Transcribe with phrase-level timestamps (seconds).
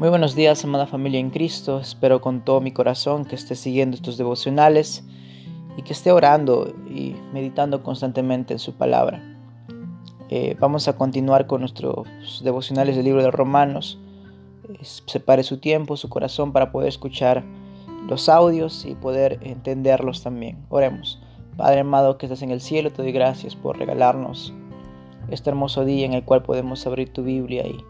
[0.00, 1.78] Muy buenos días, amada familia en Cristo.
[1.78, 5.04] Espero con todo mi corazón que esté siguiendo estos devocionales
[5.76, 9.22] y que esté orando y meditando constantemente en su palabra.
[10.30, 12.08] Eh, vamos a continuar con nuestros
[12.42, 13.98] devocionales del libro de Romanos.
[14.80, 17.44] separe su tiempo, su corazón para poder escuchar
[18.08, 20.64] los audios y poder entenderlos también.
[20.70, 21.20] Oremos.
[21.58, 24.54] Padre amado que estás en el cielo, te doy gracias por regalarnos
[25.30, 27.84] este hermoso día en el cual podemos abrir tu Biblia y,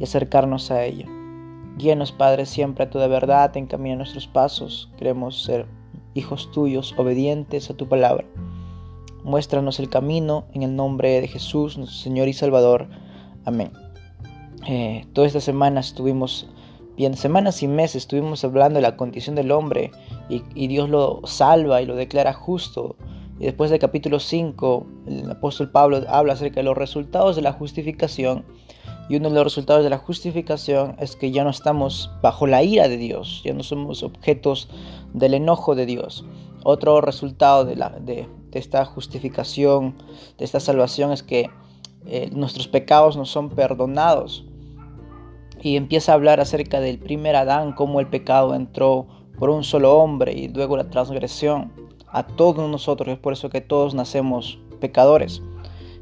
[0.00, 1.06] y acercarnos a ella.
[1.76, 4.90] Guíanos, Padre, siempre a toda verdad, encamina nuestros pasos.
[4.96, 5.66] Queremos ser
[6.14, 8.24] hijos tuyos, obedientes a tu palabra.
[9.24, 12.88] Muéstranos el camino en el nombre de Jesús, nuestro Señor y Salvador.
[13.44, 13.72] Amén.
[14.66, 16.48] Eh, toda esta semana estuvimos,
[16.96, 19.90] bien, semanas y meses estuvimos hablando de la condición del hombre
[20.30, 22.96] y, y Dios lo salva y lo declara justo.
[23.38, 27.52] Y después del capítulo 5, el apóstol Pablo habla acerca de los resultados de la
[27.52, 28.46] justificación
[29.08, 32.62] y uno de los resultados de la justificación es que ya no estamos bajo la
[32.62, 34.68] ira de Dios, ya no somos objetos
[35.12, 36.24] del enojo de Dios.
[36.64, 39.94] Otro resultado de, esta justificación,
[40.38, 41.48] de esta salvación, es que
[42.06, 44.44] eh, nuestros pecados no son perdonados.
[45.62, 49.06] Y empieza a hablar acerca del primer Adán, cómo el pecado entró
[49.38, 51.72] por un solo hombre y luego la transgresión
[52.08, 53.08] a todos nosotros.
[53.08, 55.42] Es por eso que todos nacemos pecadores.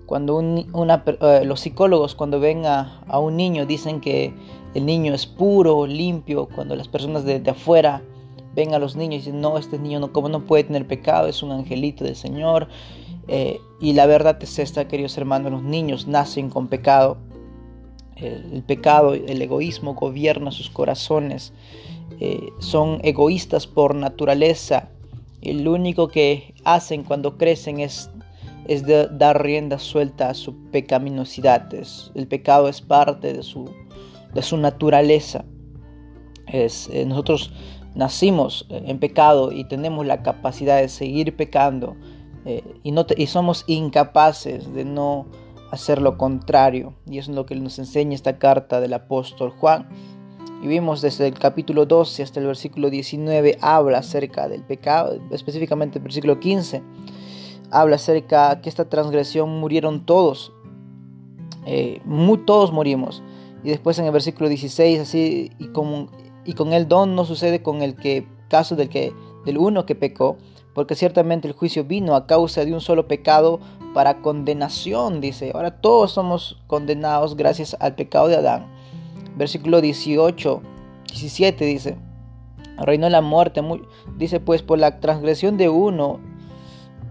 [0.06, 4.34] Cuando eh, los psicólogos cuando ven a, un niño dicen que
[4.74, 8.02] el niño es puro, limpio, cuando las personas de, afuera
[8.54, 11.26] ven a los niños y dicen, no, este niño no, como no puede tener pecado,
[11.26, 12.68] es un angelito del Señor.
[13.26, 17.16] Eh, y la verdad es esta, queridos hermanos, los niños nacen con pecado.
[18.16, 21.52] El, pecado, el egoísmo gobierna sus corazones.
[22.20, 24.90] Eh, son egoístas por naturaleza.
[25.40, 28.10] Y lo único que hacen cuando crecen es
[28.66, 31.68] es de dar rienda suelta a su pecaminosidad.
[32.14, 33.70] el pecado es parte de su,
[34.32, 35.44] de su naturaleza.
[36.46, 37.52] Es, eh, nosotros
[37.94, 41.96] nacimos eh, en pecado y tenemos la capacidad de seguir pecando
[42.44, 45.26] eh, y, no y somos incapaces de no
[45.70, 46.94] hacer lo contrario.
[47.06, 49.88] Y eso es lo que nos enseña esta carta del apóstol Juan.
[50.62, 55.98] Y vimos desde el capítulo 12 hasta el versículo 19 habla acerca del pecado, específicamente
[55.98, 56.82] el versículo 15
[57.74, 60.52] habla acerca que esta transgresión murieron todos.
[61.66, 62.00] Eh,
[62.46, 63.22] todos morimos.
[63.64, 66.08] Y después en el versículo 16, así, y con,
[66.44, 69.12] y con el don no sucede con el que, caso del, que,
[69.44, 70.36] del uno que pecó,
[70.72, 73.58] porque ciertamente el juicio vino a causa de un solo pecado
[73.92, 75.50] para condenación, dice.
[75.54, 78.66] Ahora todos somos condenados gracias al pecado de Adán.
[79.36, 80.62] Versículo 18,
[81.08, 81.96] 17 dice,
[82.76, 83.62] reinó la muerte,
[84.16, 86.20] dice pues por la transgresión de uno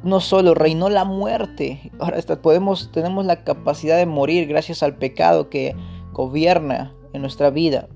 [0.03, 5.50] no solo reinó la muerte, ahora podemos, tenemos la capacidad de morir gracias al pecado
[5.50, 5.75] que
[6.12, 7.88] gobierna en nuestra vida.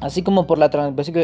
[0.00, 0.66] Así como por la,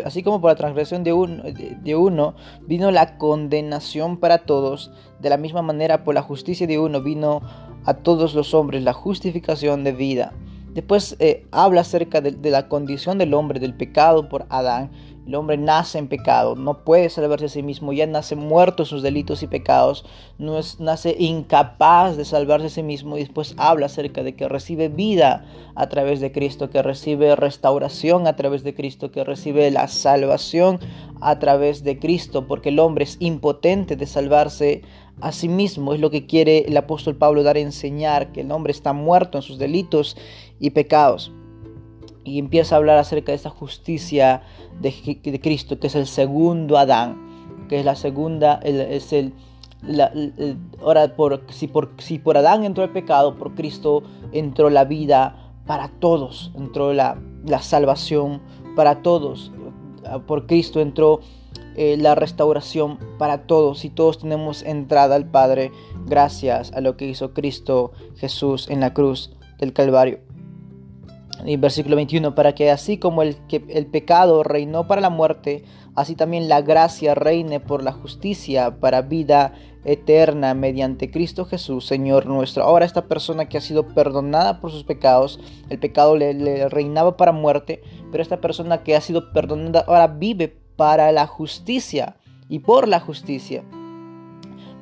[0.05, 5.37] así como por la transgresión de, de uno vino la condenación para todos, de la
[5.37, 7.43] misma manera por la justicia de uno vino
[7.85, 10.33] a todos los hombres la justificación de vida.
[10.79, 14.93] Después eh, habla acerca de, la condición del hombre, del pecado por Adán.
[15.27, 18.87] El hombre nace en pecado, no puede salvarse a sí mismo, ya nace muerto en
[18.87, 20.05] sus delitos y pecados,
[20.39, 24.49] no es, nace incapaz de salvarse a sí mismo y después habla acerca de que
[24.49, 25.45] recibe vida
[25.75, 30.79] a través de Cristo, que recibe restauración a través de Cristo, que recibe la salvación
[31.21, 34.83] a través de Cristo, porque el hombre es impotente de salvarse
[35.21, 38.93] Asimismo es lo que quiere el apóstol Pablo dar a enseñar, que el hombre está
[38.93, 40.17] muerto en sus delitos
[40.61, 41.33] y pecados.
[42.25, 44.43] Y empieza a hablar acerca de esta justicia
[44.81, 49.33] de, Cristo, que es el segundo Adán, que es la segunda, es el,
[50.81, 54.03] ahora por, si, por, si por Adán entró el pecado, por Cristo
[54.33, 58.41] entró la vida para todos, entró la, la salvación
[58.77, 59.53] para todos,
[60.27, 61.21] por Cristo entró
[61.81, 65.71] eh, la restauración para todos y todos tenemos entrada al Padre
[66.07, 69.31] gracias a lo que hizo Cristo Jesús en la cruz
[69.61, 70.19] del Calvario.
[71.45, 75.63] Y versículo 21, para que así como el, que el pecado reinó para la muerte,
[75.95, 79.53] así también la gracia reine por la justicia para vida
[79.85, 82.65] eterna mediante Cristo Jesús, Señor nuestro.
[82.65, 85.39] Ahora esta persona que ha sido perdonada por sus pecados,
[85.71, 90.09] el pecado le, le reinaba para muerte, pero esta persona que ha sido perdonada ahora
[90.09, 92.15] vive para la justicia
[92.49, 93.65] y por la justicia.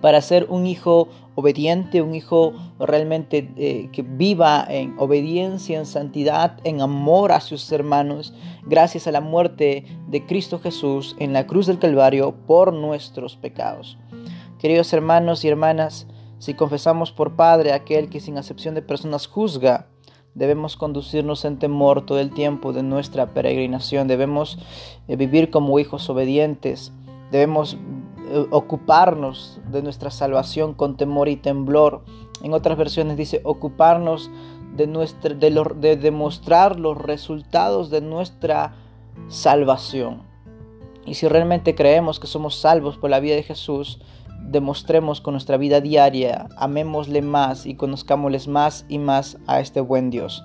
[0.02, 6.58] Para ser un hijo obediente, un hijo realmente eh, que viva en obediencia, en santidad,
[6.64, 8.34] en amor a sus hermanos,
[8.66, 13.96] gracias a la muerte de Cristo Jesús en la cruz del Calvario por nuestros pecados.
[14.58, 16.06] Queridos hermanos y hermanas,
[16.38, 19.88] si confesamos por Padre aquel que sin acepción de personas juzga,
[20.36, 24.06] Debemos conducirnos en temor todo el tiempo de nuestra peregrinación.
[24.06, 24.58] Debemos
[25.08, 26.92] eh, vivir como hijos obedientes.
[27.32, 27.78] Debemos
[28.28, 32.04] eh, ocuparnos de nuestra salvación con temor y temblor.
[32.42, 34.30] En otras versiones dice ocuparnos
[34.76, 38.74] de, nuestra, de, de demostrar los resultados de nuestra
[39.28, 40.20] salvación.
[41.06, 44.02] Y si realmente creemos que somos salvos por la vida de Jesús,
[44.42, 50.10] demostremos con nuestra vida diaria, amémosle más y conozcámosles más y más a este buen
[50.10, 50.44] Dios.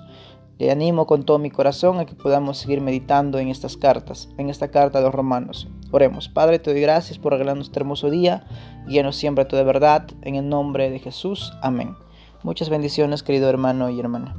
[0.58, 4.50] Le animo con todo mi corazón a que podamos seguir meditando en estas cartas, en
[4.50, 5.68] esta carta de los romanos.
[5.90, 8.46] Oremos, Padre, te doy gracias por regalarnos este hermoso día,
[8.86, 11.52] guíanos siempre a de verdad, en el nombre de Jesús.
[11.62, 11.96] Amén.
[12.42, 14.36] Muchas bendiciones, querido hermano y hermana.